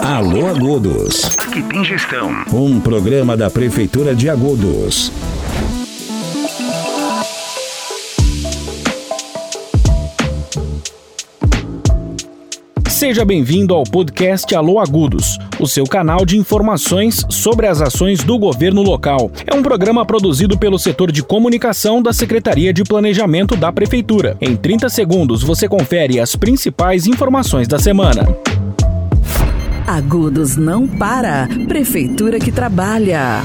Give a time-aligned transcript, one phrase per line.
[0.00, 1.36] Alô Agudos.
[1.38, 2.30] Aqui tem gestão.
[2.52, 5.10] Um programa da Prefeitura de Agudos.
[12.88, 18.38] Seja bem-vindo ao podcast Alô Agudos, o seu canal de informações sobre as ações do
[18.38, 19.32] governo local.
[19.44, 24.36] É um programa produzido pelo setor de comunicação da Secretaria de Planejamento da Prefeitura.
[24.40, 28.28] Em 30 segundos você confere as principais informações da semana.
[29.88, 31.48] Agudos não para.
[31.66, 33.42] Prefeitura que trabalha.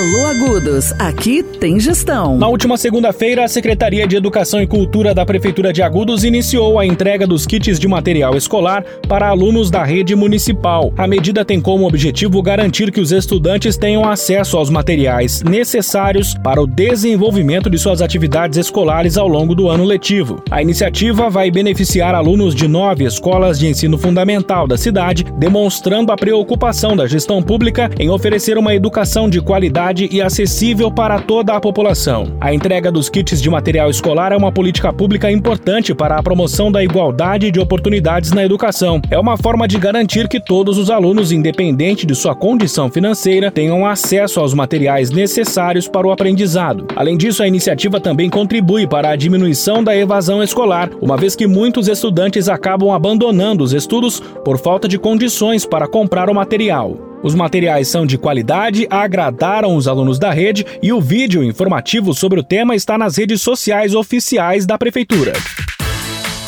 [0.00, 2.38] Alô Agudos, aqui tem gestão.
[2.38, 6.86] Na última segunda-feira, a Secretaria de Educação e Cultura da Prefeitura de Agudos iniciou a
[6.86, 10.90] entrega dos kits de material escolar para alunos da rede municipal.
[10.96, 16.62] A medida tem como objetivo garantir que os estudantes tenham acesso aos materiais necessários para
[16.62, 20.42] o desenvolvimento de suas atividades escolares ao longo do ano letivo.
[20.50, 26.16] A iniciativa vai beneficiar alunos de nove escolas de ensino fundamental da cidade, demonstrando a
[26.16, 31.60] preocupação da gestão pública em oferecer uma educação de qualidade e acessível para toda a
[31.60, 32.36] população.
[32.40, 36.70] A entrega dos kits de material escolar é uma política pública importante para a promoção
[36.70, 39.00] da igualdade de oportunidades na educação.
[39.10, 43.84] É uma forma de garantir que todos os alunos, independente de sua condição financeira, tenham
[43.84, 46.86] acesso aos materiais necessários para o aprendizado.
[46.94, 51.46] Além disso, a iniciativa também contribui para a diminuição da evasão escolar, uma vez que
[51.46, 57.09] muitos estudantes acabam abandonando os estudos por falta de condições para comprar o material.
[57.22, 62.40] Os materiais são de qualidade, agradaram os alunos da rede e o vídeo informativo sobre
[62.40, 65.32] o tema está nas redes sociais oficiais da Prefeitura.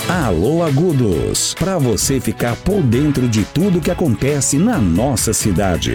[0.08, 5.94] Alô Agudos, para você ficar por dentro de tudo que acontece na nossa cidade.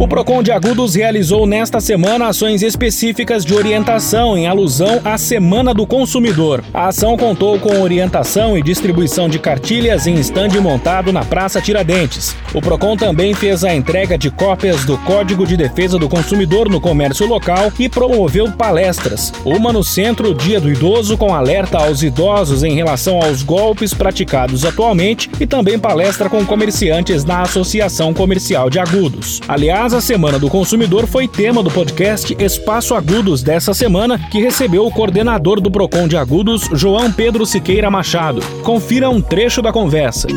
[0.00, 5.74] O Procon de Agudos realizou nesta semana ações específicas de orientação em alusão à Semana
[5.74, 6.64] do Consumidor.
[6.72, 12.34] A ação contou com orientação e distribuição de cartilhas em estande montado na Praça Tiradentes.
[12.54, 16.80] O Procon também fez a entrega de cópias do Código de Defesa do Consumidor no
[16.80, 19.34] comércio local e promoveu palestras.
[19.44, 24.64] Uma no Centro Dia do Idoso com alerta aos idosos em relação aos golpes praticados
[24.64, 29.42] atualmente e também palestra com comerciantes na Associação Comercial de Agudos.
[29.46, 34.40] Aliás, mas a Semana do Consumidor foi tema do podcast Espaço Agudos dessa semana, que
[34.40, 38.40] recebeu o coordenador do Procon de Agudos, João Pedro Siqueira Machado.
[38.62, 40.28] Confira um trecho da conversa.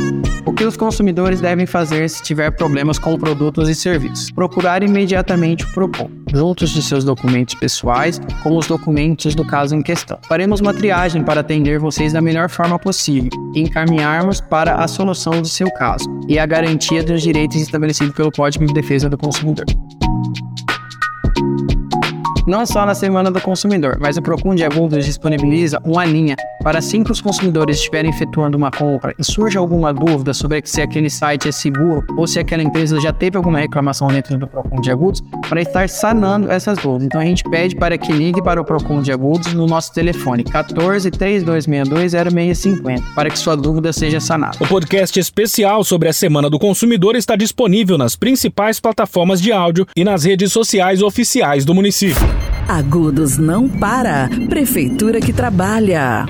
[0.43, 4.31] O que os consumidores devem fazer se tiver problemas com produtos e serviços?
[4.31, 9.81] Procurar imediatamente o Procon, juntos de seus documentos pessoais com os documentos do caso em
[9.81, 10.17] questão.
[10.27, 15.41] Faremos uma triagem para atender vocês da melhor forma possível e encaminharmos para a solução
[15.41, 19.65] do seu caso e a garantia dos direitos estabelecidos pelo Código de Defesa do Consumidor.
[22.45, 26.79] Não só na Semana do Consumidor, mas o Procon de Agudos disponibiliza uma linha para
[26.79, 31.09] assim que os consumidores estiverem efetuando uma compra e surge alguma dúvida sobre se aquele
[31.09, 34.91] site é seguro ou se aquela empresa já teve alguma reclamação dentro do Procon de
[34.91, 37.05] Agudos, para estar sanando essas dúvidas.
[37.05, 40.43] Então a gente pede para que ligue para o Procon de Agudos no nosso telefone
[40.43, 44.57] 14 3262 0650 para que sua dúvida seja sanada.
[44.59, 49.85] O podcast especial sobre a Semana do Consumidor está disponível nas principais plataformas de áudio
[49.95, 52.25] e nas redes sociais oficiais do município.
[52.67, 54.29] Agudos não para.
[54.49, 56.25] Prefeitura que trabalha.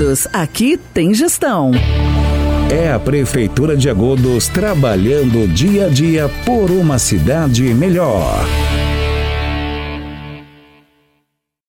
[0.09, 1.73] Agudos, aqui tem gestão.
[2.71, 8.45] É a Prefeitura de Agudos trabalhando dia a dia por uma cidade melhor.